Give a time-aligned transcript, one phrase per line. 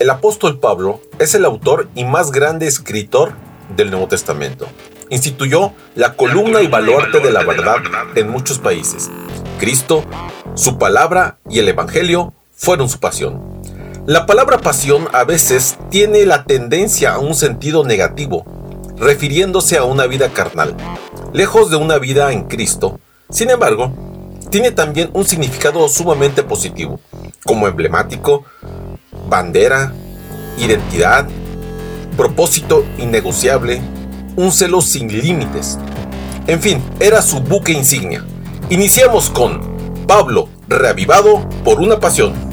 [0.00, 3.34] El apóstol Pablo es el autor y más grande escritor
[3.76, 4.66] del Nuevo Testamento.
[5.10, 7.76] Instituyó la columna y baluarte de la verdad
[8.14, 9.10] en muchos países.
[9.58, 10.02] Cristo,
[10.54, 13.42] su palabra y el Evangelio fueron su pasión.
[14.06, 18.46] La palabra pasión a veces tiene la tendencia a un sentido negativo,
[18.96, 20.74] refiriéndose a una vida carnal,
[21.34, 22.98] lejos de una vida en Cristo.
[23.28, 23.92] Sin embargo,
[24.48, 27.00] tiene también un significado sumamente positivo,
[27.44, 28.46] como emblemático,
[29.30, 29.94] bandera,
[30.58, 31.26] identidad,
[32.16, 33.80] propósito innegociable,
[34.36, 35.78] un celo sin límites.
[36.46, 38.24] En fin, era su buque insignia.
[38.68, 42.49] Iniciamos con Pablo, reavivado por una pasión.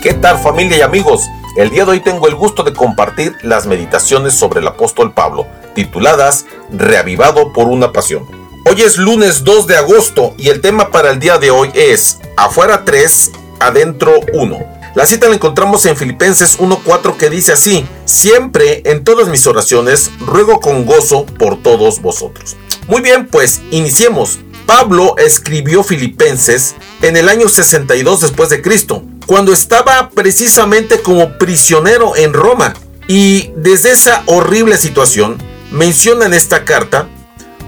[0.00, 1.22] ¿Qué tal familia y amigos?
[1.56, 5.48] El día de hoy tengo el gusto de compartir las meditaciones sobre el apóstol Pablo,
[5.74, 8.24] tituladas Reavivado por una pasión.
[8.64, 12.18] Hoy es lunes 2 de agosto y el tema para el día de hoy es
[12.36, 14.58] Afuera 3, adentro 1.
[14.94, 20.12] La cita la encontramos en Filipenses 1.4 que dice así, Siempre en todas mis oraciones
[20.20, 22.56] ruego con gozo por todos vosotros.
[22.86, 24.38] Muy bien, pues iniciemos.
[24.64, 32.16] Pablo escribió Filipenses en el año 62 después de Cristo, cuando estaba precisamente como prisionero
[32.16, 32.72] en Roma.
[33.08, 35.36] Y desde esa horrible situación
[35.70, 37.06] menciona en esta carta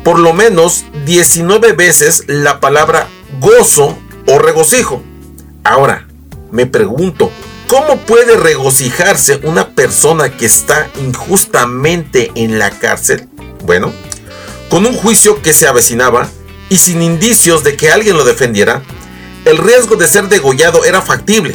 [0.03, 3.09] por lo menos 19 veces la palabra
[3.41, 5.03] gozo o regocijo.
[5.63, 6.09] Ahora,
[6.51, 7.31] me pregunto,
[7.67, 13.29] ¿cómo puede regocijarse una persona que está injustamente en la cárcel?
[13.67, 13.93] Bueno,
[14.71, 16.27] con un juicio que se avecinaba,
[16.71, 18.83] y sin indicios de que alguien lo defendiera,
[19.45, 21.55] el riesgo de ser degollado era factible,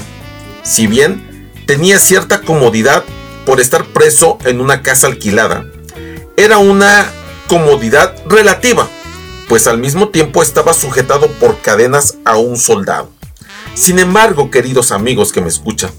[0.64, 3.04] si bien tenía cierta comodidad
[3.46, 5.66] por estar preso en una casa alquilada.
[6.38, 7.10] Era una
[7.48, 8.88] comodidad relativa,
[9.48, 13.12] pues al mismo tiempo estaba sujetado por cadenas a un soldado.
[13.74, 15.92] Sin embargo, queridos amigos que me escuchan,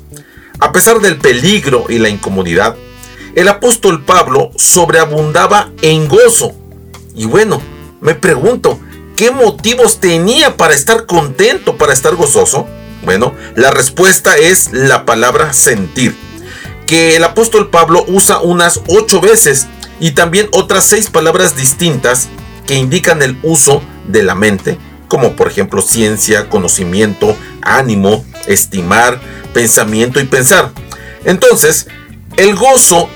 [0.59, 2.77] a pesar del peligro y la incomodidad,
[3.35, 6.55] el apóstol Pablo sobreabundaba en gozo.
[7.15, 7.61] Y bueno,
[8.01, 8.81] me pregunto,
[9.17, 12.69] ¿Qué motivos tenía para estar contento, para estar gozoso?
[13.03, 16.15] Bueno, la respuesta es la palabra sentir,
[16.87, 19.69] que el apóstol Pablo usa unas ocho veces
[20.01, 22.29] y también otras seis palabras distintas
[22.67, 24.77] que indican el uso de la mente,
[25.09, 29.19] como por ejemplo ciencia, conocimiento, ánimo, estimar,
[29.55, 30.73] pensamiento y pensar.
[31.25, 31.87] Entonces,
[32.37, 33.09] el gozo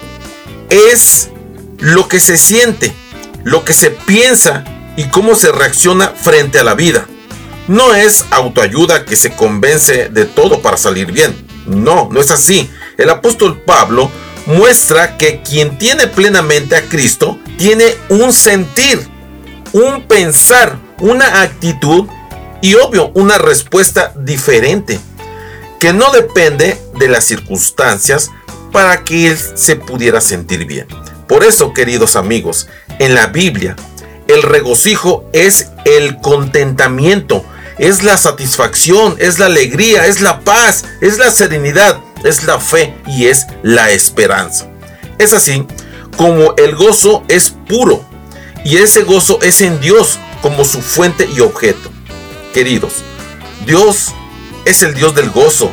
[0.70, 1.28] es
[1.78, 2.94] lo que se siente,
[3.44, 4.64] lo que se piensa
[5.00, 7.06] y cómo se reacciona frente a la vida.
[7.68, 11.34] No es autoayuda que se convence de todo para salir bien.
[11.64, 12.70] No, no es así.
[12.98, 14.10] El apóstol Pablo
[14.44, 19.08] muestra que quien tiene plenamente a Cristo tiene un sentir,
[19.72, 22.06] un pensar, una actitud
[22.60, 25.00] y obvio una respuesta diferente,
[25.78, 28.30] que no depende de las circunstancias
[28.70, 30.86] para que él se pudiera sentir bien.
[31.26, 32.68] Por eso, queridos amigos,
[32.98, 33.76] en la Biblia
[34.30, 37.44] el regocijo es el contentamiento,
[37.78, 42.94] es la satisfacción, es la alegría, es la paz, es la serenidad, es la fe
[43.06, 44.68] y es la esperanza.
[45.18, 45.66] Es así
[46.16, 48.04] como el gozo es puro
[48.64, 51.90] y ese gozo es en Dios como su fuente y objeto.
[52.52, 52.94] Queridos,
[53.66, 54.12] Dios
[54.64, 55.70] es el Dios del gozo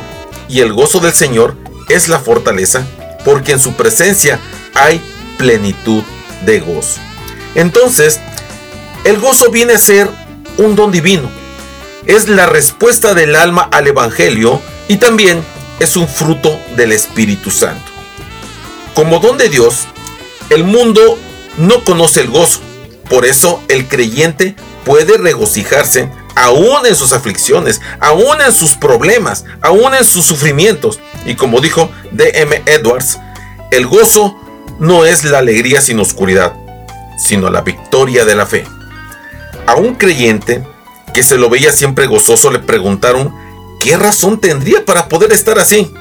[0.48, 1.56] y el gozo del Señor
[1.88, 2.86] es la fortaleza
[3.24, 4.40] porque en su presencia
[4.74, 5.00] hay
[5.36, 6.02] plenitud
[6.44, 7.00] de gozo.
[7.54, 8.20] Entonces,
[9.08, 10.06] el gozo viene a ser
[10.58, 11.30] un don divino.
[12.04, 15.42] Es la respuesta del alma al Evangelio y también
[15.80, 17.90] es un fruto del Espíritu Santo.
[18.92, 19.86] Como don de Dios,
[20.50, 21.18] el mundo
[21.56, 22.60] no conoce el gozo.
[23.08, 29.94] Por eso el creyente puede regocijarse aún en sus aflicciones, aún en sus problemas, aún
[29.94, 31.00] en sus sufrimientos.
[31.24, 32.62] Y como dijo D.M.
[32.66, 33.18] Edwards,
[33.70, 34.36] el gozo
[34.78, 36.52] no es la alegría sin oscuridad,
[37.16, 38.66] sino la victoria de la fe.
[39.68, 40.64] A un creyente
[41.12, 43.34] que se lo veía siempre gozoso le preguntaron
[43.78, 45.92] qué razón tendría para poder estar así.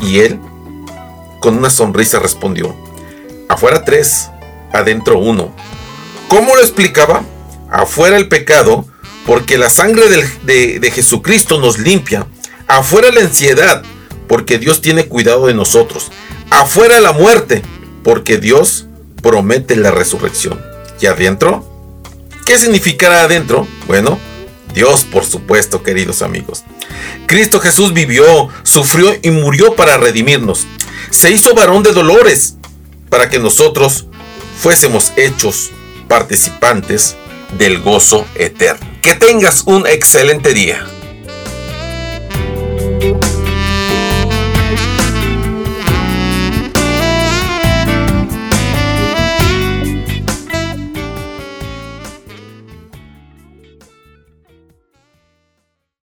[0.00, 0.38] Y él,
[1.40, 2.76] con una sonrisa, respondió,
[3.48, 4.28] afuera tres,
[4.74, 5.54] adentro uno.
[6.28, 7.22] ¿Cómo lo explicaba?
[7.70, 8.84] Afuera el pecado,
[9.24, 10.04] porque la sangre
[10.42, 12.26] de, de Jesucristo nos limpia.
[12.66, 13.84] Afuera la ansiedad,
[14.28, 16.10] porque Dios tiene cuidado de nosotros.
[16.50, 17.62] Afuera la muerte,
[18.04, 18.86] porque Dios
[19.22, 20.60] promete la resurrección.
[21.00, 21.67] Y adentro,
[22.48, 23.68] ¿Qué significará adentro?
[23.86, 24.18] Bueno,
[24.72, 26.64] Dios, por supuesto, queridos amigos.
[27.26, 30.66] Cristo Jesús vivió, sufrió y murió para redimirnos.
[31.10, 32.54] Se hizo varón de dolores
[33.10, 34.06] para que nosotros
[34.62, 35.72] fuésemos hechos
[36.08, 37.16] participantes
[37.58, 38.88] del gozo eterno.
[39.02, 40.86] Que tengas un excelente día.